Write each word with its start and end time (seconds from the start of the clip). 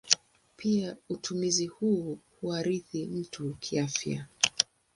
Pia 0.57 0.95
utumizi 1.09 1.67
huu 1.67 2.19
huathiri 2.41 3.07
mtu 3.07 3.57
kiafya. 3.59 4.25